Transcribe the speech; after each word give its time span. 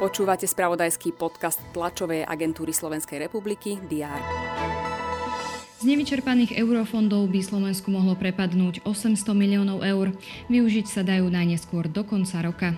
Počúvate 0.00 0.48
spravodajský 0.48 1.12
podcast 1.12 1.60
tlačovej 1.76 2.24
agentúry 2.24 2.72
Slovenskej 2.72 3.20
republiky 3.28 3.76
DR. 3.84 4.16
Z 5.80 5.88
nevyčerpaných 5.88 6.56
eurofondov 6.60 7.28
by 7.28 7.40
Slovensku 7.40 7.92
mohlo 7.92 8.16
prepadnúť 8.16 8.84
800 8.84 9.16
miliónov 9.36 9.80
eur. 9.84 10.12
Využiť 10.48 10.86
sa 10.88 11.00
dajú 11.00 11.28
najneskôr 11.28 11.88
do 11.88 12.04
konca 12.04 12.40
roka. 12.40 12.76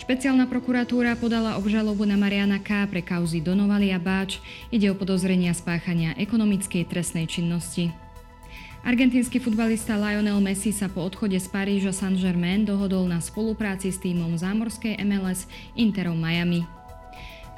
Špeciálna 0.00 0.48
prokuratúra 0.48 1.12
podala 1.16 1.60
obžalobu 1.60 2.08
na 2.08 2.16
Mariana 2.16 2.60
K. 2.60 2.88
pre 2.88 3.04
kauzy 3.04 3.44
Donovali 3.44 3.92
a 3.92 4.00
Báč. 4.00 4.40
Ide 4.72 4.88
o 4.92 4.96
podozrenia 4.96 5.52
spáchania 5.52 6.16
ekonomickej 6.16 6.88
trestnej 6.88 7.28
činnosti. 7.28 7.92
Argentínsky 8.80 9.36
futbalista 9.36 9.92
Lionel 10.00 10.40
Messi 10.40 10.72
sa 10.72 10.88
po 10.88 11.04
odchode 11.04 11.36
z 11.36 11.44
Paríža 11.52 11.92
Saint-Germain 11.92 12.64
dohodol 12.64 13.04
na 13.12 13.20
spolupráci 13.20 13.92
s 13.92 14.00
týmom 14.00 14.32
zámorskej 14.40 14.96
MLS 15.04 15.44
Interom 15.76 16.16
Miami. 16.16 16.64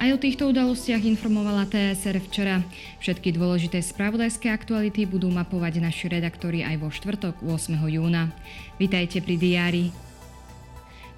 Aj 0.02 0.10
o 0.10 0.18
týchto 0.18 0.50
udalostiach 0.50 0.98
informovala 0.98 1.70
TSR 1.70 2.18
včera. 2.27 2.58
Všetky 2.98 3.38
dôležité 3.38 3.78
spravodajské 3.78 4.50
aktuality 4.50 5.06
budú 5.06 5.30
mapovať 5.30 5.78
naši 5.78 6.10
redaktori 6.10 6.66
aj 6.66 6.82
vo 6.82 6.90
štvrtok 6.90 7.38
8. 7.38 7.78
júna. 7.86 8.34
Vitajte 8.82 9.22
pri 9.22 9.38
diári. 9.38 9.84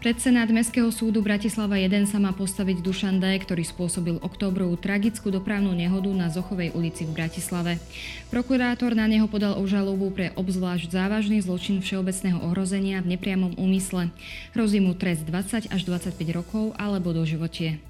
Pred 0.05 0.21
Senát 0.21 0.53
Mestského 0.53 0.93
súdu 0.93 1.25
Bratislava 1.25 1.81
1 1.81 2.13
sa 2.13 2.21
má 2.21 2.29
postaviť 2.37 2.85
Dušan 2.85 3.25
D., 3.25 3.41
ktorý 3.41 3.65
spôsobil 3.65 4.21
októbrovú 4.21 4.77
tragickú 4.77 5.33
dopravnú 5.33 5.73
nehodu 5.73 6.13
na 6.13 6.29
Zochovej 6.29 6.77
ulici 6.77 7.09
v 7.09 7.17
Bratislave. 7.17 7.81
Prokurátor 8.29 8.93
na 8.93 9.09
neho 9.09 9.25
podal 9.33 9.57
obžalobu 9.57 10.13
pre 10.13 10.29
obzvlášť 10.37 10.93
závažný 10.93 11.41
zločin 11.41 11.81
všeobecného 11.81 12.37
ohrozenia 12.45 13.01
v 13.01 13.17
nepriamom 13.17 13.57
úmysle. 13.57 14.13
Hrozí 14.53 14.77
mu 14.77 14.93
trest 14.93 15.25
20 15.25 15.73
až 15.73 15.81
25 15.89 16.21
rokov 16.37 16.77
alebo 16.77 17.17
doživotie. 17.17 17.81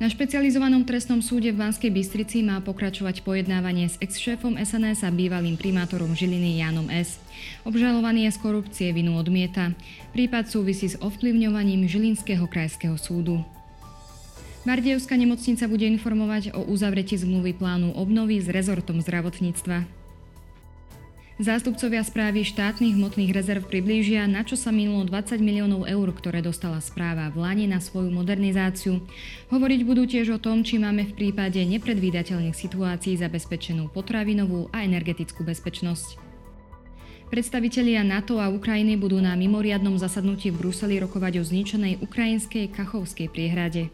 Na 0.00 0.08
špecializovanom 0.08 0.88
trestnom 0.88 1.20
súde 1.20 1.52
v 1.52 1.60
Banskej 1.60 1.92
Bystrici 1.92 2.40
má 2.40 2.56
pokračovať 2.64 3.20
pojednávanie 3.20 3.84
s 3.84 4.00
ex-šéfom 4.00 4.56
SNS 4.56 5.04
a 5.04 5.12
bývalým 5.12 5.60
primátorom 5.60 6.16
Žiliny 6.16 6.56
Jánom 6.56 6.88
S. 6.88 7.20
Obžalovaný 7.68 8.24
je 8.24 8.32
z 8.32 8.38
korupcie 8.40 8.88
vinu 8.96 9.20
odmieta. 9.20 9.76
Prípad 10.16 10.48
súvisí 10.48 10.88
s 10.88 10.96
ovplyvňovaním 11.04 11.84
Žilinského 11.84 12.48
krajského 12.48 12.96
súdu. 12.96 13.44
Bardejovská 14.64 15.20
nemocnica 15.20 15.68
bude 15.68 15.84
informovať 15.84 16.56
o 16.56 16.64
uzavretí 16.64 17.20
zmluvy 17.20 17.60
plánu 17.60 17.92
obnovy 17.92 18.40
s 18.40 18.48
rezortom 18.48 19.04
zdravotníctva. 19.04 19.99
Zástupcovia 21.40 22.04
správy 22.04 22.44
štátnych 22.44 23.00
hmotných 23.00 23.32
rezerv 23.32 23.64
priblížia, 23.64 24.28
na 24.28 24.44
čo 24.44 24.60
sa 24.60 24.68
minulo 24.68 25.08
20 25.08 25.40
miliónov 25.40 25.88
eur, 25.88 26.12
ktoré 26.12 26.44
dostala 26.44 26.76
správa 26.84 27.32
v 27.32 27.40
Lani 27.40 27.64
na 27.64 27.80
svoju 27.80 28.12
modernizáciu. 28.12 29.00
Hovoriť 29.48 29.80
budú 29.88 30.04
tiež 30.04 30.36
o 30.36 30.38
tom, 30.38 30.60
či 30.60 30.76
máme 30.76 31.08
v 31.08 31.16
prípade 31.16 31.64
nepredvídateľných 31.64 32.52
situácií 32.52 33.16
zabezpečenú 33.16 33.88
potravinovú 33.88 34.68
a 34.68 34.84
energetickú 34.84 35.40
bezpečnosť. 35.40 36.20
Predstavitelia 37.32 38.04
NATO 38.04 38.36
a 38.36 38.52
Ukrajiny 38.52 39.00
budú 39.00 39.16
na 39.16 39.32
mimoriadnom 39.32 39.96
zasadnutí 39.96 40.52
v 40.52 40.60
Bruseli 40.60 41.00
rokovať 41.00 41.40
o 41.40 41.44
zničenej 41.48 42.04
ukrajinskej 42.04 42.68
Kachovskej 42.68 43.32
priehrade. 43.32 43.88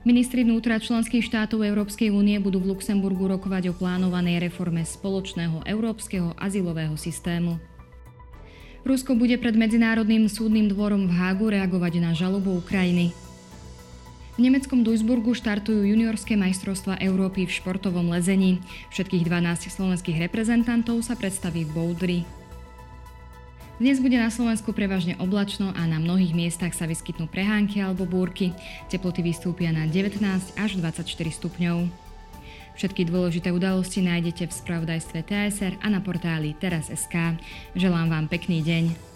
Ministri 0.00 0.48
vnútra 0.48 0.80
členských 0.80 1.20
štátov 1.20 1.60
Európskej 1.60 2.08
únie 2.08 2.40
budú 2.40 2.56
v 2.56 2.72
Luxemburgu 2.72 3.28
rokovať 3.36 3.68
o 3.68 3.76
plánovanej 3.76 4.40
reforme 4.48 4.80
spoločného 4.80 5.60
európskeho 5.68 6.32
azylového 6.40 6.96
systému. 6.96 7.60
Rusko 8.80 9.12
bude 9.12 9.36
pred 9.36 9.52
Medzinárodným 9.52 10.24
súdnym 10.24 10.72
dvorom 10.72 11.04
v 11.04 11.12
Hágu 11.12 11.52
reagovať 11.52 12.00
na 12.00 12.16
žalobu 12.16 12.64
Ukrajiny. 12.64 13.12
V 14.34 14.48
nemeckom 14.48 14.80
Duisburgu 14.80 15.36
štartujú 15.36 15.84
juniorské 15.84 16.32
majstrovstva 16.32 16.96
Európy 16.96 17.44
v 17.44 17.60
športovom 17.60 18.08
lezení. 18.08 18.56
Všetkých 18.88 19.28
12 19.28 19.68
slovenských 19.68 20.16
reprezentantov 20.16 21.04
sa 21.04 21.12
predstaví 21.12 21.68
v 21.68 21.76
Bouldri. 21.76 22.39
Dnes 23.80 23.96
bude 23.96 24.20
na 24.20 24.28
Slovensku 24.28 24.76
prevažne 24.76 25.16
oblačno 25.16 25.72
a 25.72 25.88
na 25.88 25.96
mnohých 25.96 26.36
miestach 26.36 26.76
sa 26.76 26.84
vyskytnú 26.84 27.32
prehánky 27.32 27.80
alebo 27.80 28.04
búrky. 28.04 28.52
Teploty 28.92 29.24
vystúpia 29.24 29.72
na 29.72 29.88
19 29.88 30.20
až 30.60 30.70
24 30.76 31.00
stupňov. 31.08 31.88
Všetky 32.76 33.08
dôležité 33.08 33.48
udalosti 33.48 34.04
nájdete 34.04 34.52
v 34.52 34.52
spravodajstve 34.52 35.24
TSR 35.24 35.80
a 35.80 35.88
na 35.88 36.04
portáli 36.04 36.52
teraz.sk. 36.60 37.40
Želám 37.72 38.12
vám 38.12 38.28
pekný 38.28 38.60
deň. 38.60 39.09